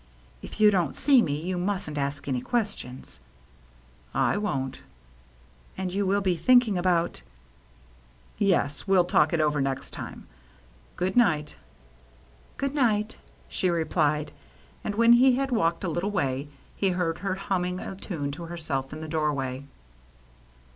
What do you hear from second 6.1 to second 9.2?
be thinking about —""Yes. We'll